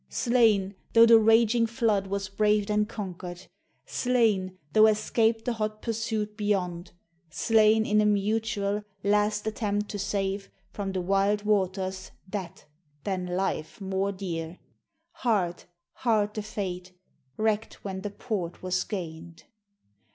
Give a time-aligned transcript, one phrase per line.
[0.09, 3.45] Slain, though the raging flood was braved and conquered:
[3.85, 6.91] Slain, though escaped the hot pursuit beyond:
[7.29, 12.65] Slain in a mutual, last attempt to save From the wild waters that
[13.03, 14.57] than LIFE more dear.
[15.11, 16.93] Hard, hard the fate
[17.37, 19.43] wrecked when the port was gained!